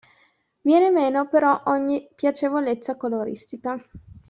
[0.61, 3.77] Viene meno però ogni piacevolezza coloristica.